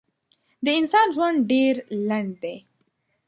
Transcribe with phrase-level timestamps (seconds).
[0.65, 1.75] د انسان ژوند ډېر
[2.09, 2.57] لنډ دی.